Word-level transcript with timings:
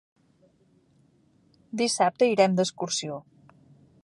Dissabte 1.83 2.33
irem 2.35 2.59
d'excursió. 2.61 3.25